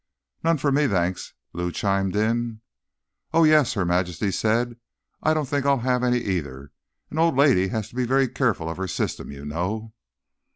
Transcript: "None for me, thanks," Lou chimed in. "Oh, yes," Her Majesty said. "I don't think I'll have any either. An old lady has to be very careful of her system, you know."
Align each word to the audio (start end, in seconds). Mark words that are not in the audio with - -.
"None 0.43 0.57
for 0.57 0.71
me, 0.71 0.87
thanks," 0.87 1.35
Lou 1.53 1.71
chimed 1.71 2.15
in. 2.15 2.61
"Oh, 3.35 3.43
yes," 3.43 3.73
Her 3.75 3.85
Majesty 3.85 4.31
said. 4.31 4.77
"I 5.21 5.35
don't 5.35 5.45
think 5.47 5.63
I'll 5.63 5.77
have 5.85 6.01
any 6.03 6.17
either. 6.17 6.71
An 7.11 7.19
old 7.19 7.35
lady 7.35 7.67
has 7.67 7.89
to 7.89 7.95
be 7.95 8.05
very 8.05 8.27
careful 8.27 8.67
of 8.67 8.77
her 8.77 8.87
system, 8.87 9.29
you 9.29 9.45
know." 9.45 9.93